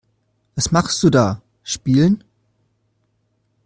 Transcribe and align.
Was 0.55 0.71
machst 0.71 1.03
du 1.03 1.11
da? 1.11 1.43
Spielen. 1.61 2.23